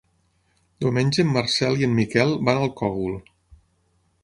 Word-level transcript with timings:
Diumenge 0.85 1.25
en 1.25 1.29
Marcel 1.35 1.77
i 1.83 1.87
en 1.89 1.95
Miquel 2.01 2.35
van 2.49 2.65
al 2.65 2.75
Cogul. 2.83 3.15